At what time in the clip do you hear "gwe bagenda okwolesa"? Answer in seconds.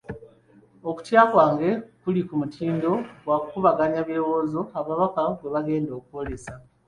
5.37-6.53